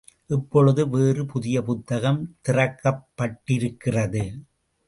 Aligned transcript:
இப்பொழுது 0.27 0.89
வேறு 0.89 1.25
புதிய 1.25 1.61
புத்தகம் 1.61 2.35
திறக்கப்பட்டிருக்கிறது. 2.47 4.23